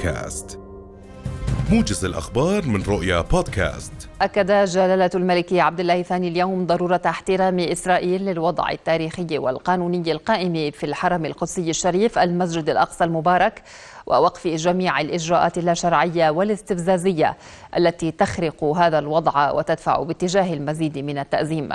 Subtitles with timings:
[0.00, 0.58] بودكاست.
[1.70, 3.92] موجز الأخبار من رؤيا بودكاست.
[4.22, 10.86] أكد جلالة الملك عبد الله الثاني اليوم ضرورة احترام إسرائيل للوضع التاريخي والقانوني القائم في
[10.86, 13.62] الحرم القدسي الشريف المسجد الأقصى المبارك
[14.10, 17.36] ووقف جميع الإجراءات اللاشرعية والاستفزازية
[17.76, 21.68] التي تخرق هذا الوضع وتدفع باتجاه المزيد من التأزيم.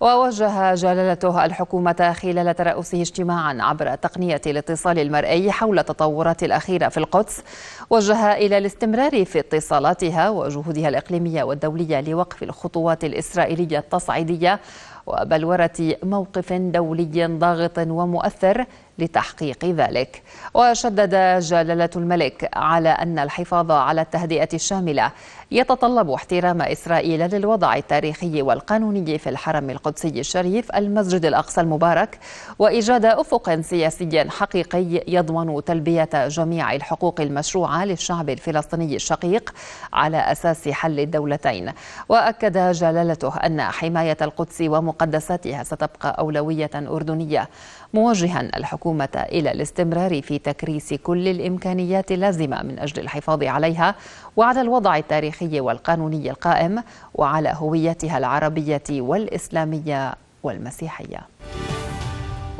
[0.00, 7.42] ووجه جلالته الحكومة خلال ترأسه اجتماعا عبر تقنية الاتصال المرئي حول التطورات الأخيرة في القدس
[7.90, 14.60] وجه إلى الاستمرار في اتصالاتها وجهودها الإقليمية والدولية لوقف الخطوات الإسرائيلية التصعيدية
[15.06, 18.64] وبلورة موقف دولي ضاغط ومؤثر
[19.00, 20.22] لتحقيق ذلك.
[20.54, 25.10] وشدد جلالة الملك على أن الحفاظ على التهدئة الشاملة
[25.50, 32.18] يتطلب احترام إسرائيل للوضع التاريخي والقانوني في الحرم القدسي الشريف المسجد الأقصى المبارك
[32.58, 39.54] وإيجاد أفق سياسي حقيقي يضمن تلبية جميع الحقوق المشروعة للشعب الفلسطيني الشقيق
[39.92, 41.72] على أساس حل الدولتين.
[42.08, 47.48] وأكد جلالته أن حماية القدس ومقدساتها ستبقى أولوية أردنية
[47.94, 48.89] موجها الحكومة
[49.32, 53.94] إلى الاستمرار في تكريس كل الإمكانيات اللازمة من أجل الحفاظ عليها
[54.36, 56.82] وعلى الوضع التاريخي والقانوني القائم
[57.14, 61.20] وعلى هويتها العربية والإسلامية والمسيحية.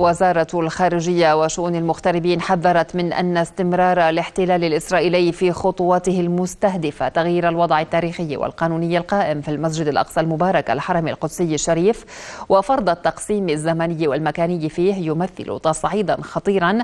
[0.01, 7.09] وزارة الخارجية وشؤون المغتربين حذرت من أن استمرار الاحتلال الإسرائيلي في خطواته المستهدفة.
[7.09, 12.05] تغيير الوضع التاريخي والقانوني القائم في المسجد الأقصى المبارك الحرم القدسي الشريف
[12.49, 16.79] وفرض التقسيم الزمني والمكاني فيه يمثل تصعيدا خطيرا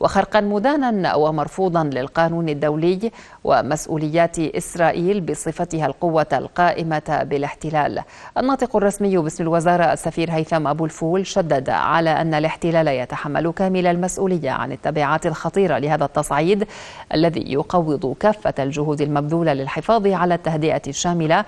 [0.00, 3.10] وخرقا مدانا ومرفوضا للقانون الدولي
[3.44, 8.02] ومسؤوليات إسرائيل بصفتها القوة القائمة بالاحتلال.
[8.38, 13.86] الناطق الرسمي باسم الوزارة السفير هيثم أبو الفول شدد على أن الاحتلال الاحتلال يتحمل كامل
[13.86, 16.66] المسؤولية عن التبعات الخطيرة لهذا التصعيد
[17.14, 21.44] الذي يقوض كافة الجهود المبذولة للحفاظ على التهدئة الشاملة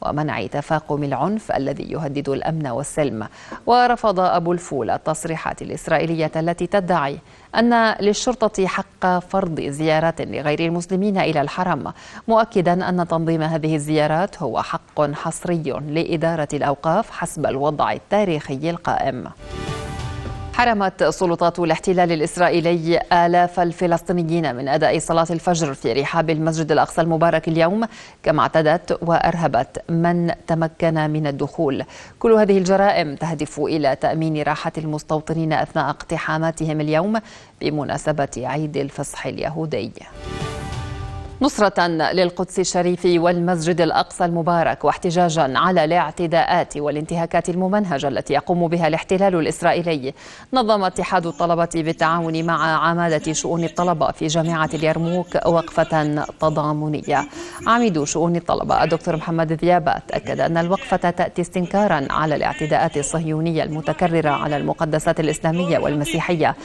[0.00, 3.26] ومنع تفاقم العنف الذي يهدد الأمن والسلم.
[3.66, 7.18] ورفض أبو الفول التصريحات الإسرائيلية التي تدعي
[7.58, 11.92] أن للشرطة حق فرض زيارات لغير المسلمين إلى الحرم
[12.28, 19.24] مؤكدا أن تنظيم هذه الزيارات هو حق حصري لإدارة الأوقاف حسب الوضع التاريخي القائم.
[20.56, 27.48] حرمت سلطات الاحتلال الإسرائيلي آلاف الفلسطينيين من أداء صلاة الفجر في رحاب المسجد الأقصى المبارك
[27.48, 27.84] اليوم
[28.22, 31.84] كما اعتدت وأرهبت من تمكن من الدخول.
[32.18, 37.20] كل هذه الجرائم تهدف إلى تأمين راحة المستوطنين أثناء اقتحاماتهم اليوم
[37.60, 39.92] بمناسبة عيد الفصح اليهودي.
[41.44, 49.34] نصرة للقدس الشريف والمسجد الأقصى المبارك واحتجاجا على الاعتداءات والانتهاكات الممنهجة التي يقوم بها الاحتلال
[49.34, 50.14] الإسرائيلي.
[50.52, 57.26] نظم اتحاد الطلبة بالتعاون مع عمادة شؤون الطلبة في جامعة اليرموك وقفة تضامنية.
[57.66, 64.30] عميد شؤون الطلبة الدكتور محمد ذيابات أكد أن الوقفة تأتي استنكارا على الاعتداءات الصهيونية المتكررة
[64.30, 66.56] على المقدسات الإسلامية والمسيحية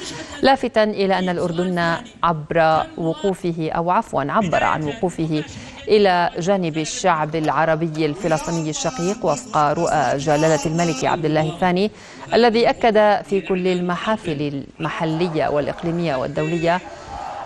[0.41, 5.43] لافتا إلى أن الأردن عبر وقوفه أو عفوا عبر عن وقوفه
[5.87, 11.91] إلى جانب الشعب العربي الفلسطيني الشقيق وفق رؤى جلالة الملك عبد الله الثاني
[12.33, 16.79] الذي أكد في كل المحافل المحلية والإقليمية والدولية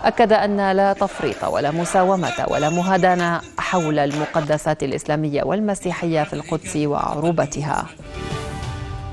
[0.04, 7.84] أكد أن لا تفريط ولا مساومة ولا مهادنة حول المقدسات الإسلامية والمسيحية في القدس وعروبتها.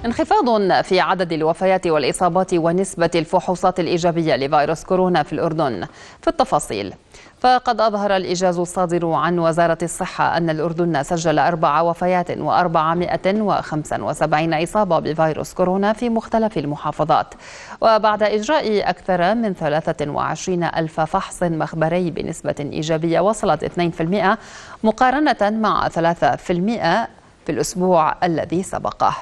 [0.06, 5.86] انخفاض في عدد الوفيات والإصابات ونسبة الفحوصات الإيجابية لفيروس كورونا في الأردن.
[6.22, 6.94] في التفاصيل
[7.40, 14.54] فقد أظهر الإجاز الصادر عن وزارة الصحة أن الأردن سجل أربع وفيات وأربعمائة وخمسة وسبعين
[14.54, 17.34] إصابة بفيروس كورونا في مختلف المحافظات.
[17.82, 24.38] وبعد إجراء أكثر من 23 ألف فحص مخبري بنسبة إيجابية وصلت 2%
[24.84, 27.08] مقارنة مع 3%
[27.46, 29.16] في الأسبوع الذي سبقه.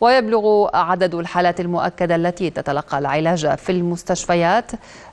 [0.00, 4.70] ويبلغ عدد الحالات المؤكدة التي تتلقى العلاج في المستشفيات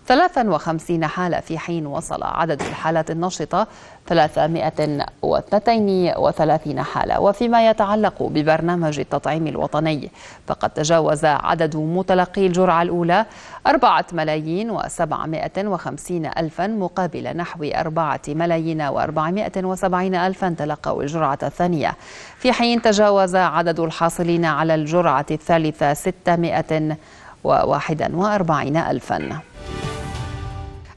[0.07, 3.67] 53 حالة في حين وصل عدد الحالات النشطة
[4.07, 7.19] 332 حالة.
[7.19, 10.11] وفيما يتعلق ببرنامج التطعيم الوطني
[10.47, 13.25] فقد تجاوز عدد متلقي الجرعة الأولى
[13.67, 21.95] 4 ملايين و750 ألفا مقابل نحو 4 ملايين و470 ألفا تلقوا الجرعة الثانية.
[22.37, 29.39] في حين تجاوز عدد الحاصلين على الجرعة الثالثة 641 ألفا.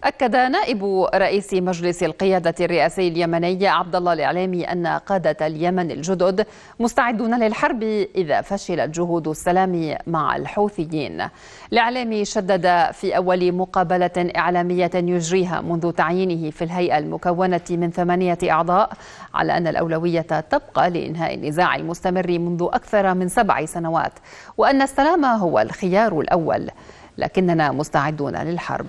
[0.07, 6.47] أكد نائب رئيس مجلس القيادة الرئاسي اليمني عبد الله الإعلامي أن قادة اليمن الجدد
[6.81, 7.83] مستعدون للحرب
[8.15, 11.29] إذا فشلت جهود السلام مع الحوثيين.
[11.73, 18.91] الإعلامي شدد في أول مقابلة إعلامية يجريها منذ تعيينه في الهيئة المكونة من ثمانية أعضاء
[19.35, 24.13] على أن الأولوية تبقى لإنهاء النزاع المستمر منذ أكثر من سبع سنوات
[24.57, 26.71] وأن السلام هو الخيار الأول
[27.19, 28.87] لكننا مستعدون للحرب.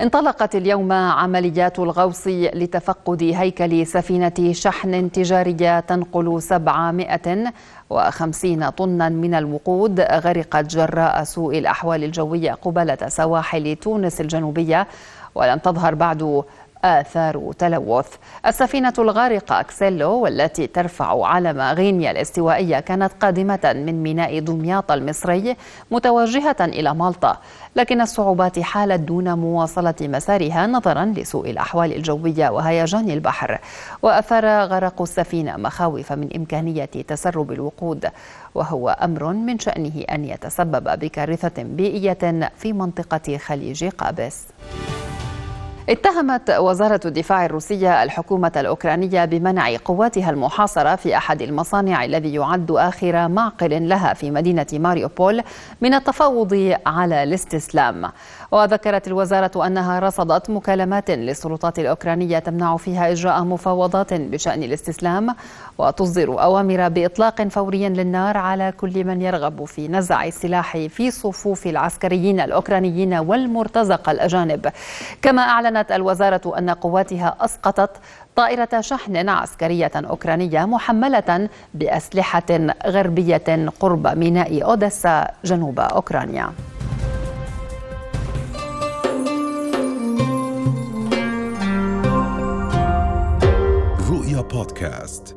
[0.00, 10.64] انطلقت اليوم عمليات الغوص لتفقد هيكل سفينة شحن تجارية تنقل 750 طنا من الوقود غرقت
[10.76, 14.86] جراء سوء الأحوال الجوية قبالة سواحل تونس الجنوبية
[15.34, 16.42] ولم تظهر بعد
[16.84, 18.08] آثار تلوث
[18.46, 25.56] السفينة الغارقة أكسيلو والتي ترفع علم غينيا الاستوائية كانت قادمة من ميناء دمياط المصري
[25.90, 27.36] متوجهة إلى مالطا
[27.76, 33.58] لكن الصعوبات حالت دون مواصلة مسارها نظرا لسوء الأحوال الجوية وهيجان البحر
[34.02, 38.10] وأثار غرق السفينة مخاوف من إمكانية تسرب الوقود
[38.54, 44.46] وهو أمر من شأنه أن يتسبب بكارثة بيئية في منطقة خليج قابس.
[45.88, 53.28] اتهمت وزارة الدفاع الروسية الحكومة الأوكرانية بمنع قواتها المحاصرة في أحد المصانع الذي يعد آخر
[53.28, 55.42] معقل لها في مدينة ماريوبول
[55.80, 58.10] من التفاوض على الاستسلام.
[58.50, 65.34] وذكرت الوزارة أنها رصدت مكالمات للسلطات الأوكرانية تمنع فيها إجراء مفاوضات بشأن الاستسلام
[65.78, 72.40] وتصدر أوامر بإطلاق فوري للنار على كل من يرغب في نزع السلاح في صفوف العسكريين
[72.40, 74.68] الأوكرانيين والمرتزقة الأجانب.
[75.22, 77.90] كما أعلنت الوزارة أن قواتها أسقطت
[78.36, 86.52] طائرة شحن عسكرية أوكرانية محملة بأسلحة غربية قرب ميناء أوديسا جنوب أوكرانيا.
[94.46, 95.35] رؤيا بودكاست